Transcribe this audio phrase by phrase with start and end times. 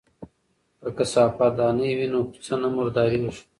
[0.81, 3.41] که کثافات دانی وي نو کوڅه نه مرداریږي.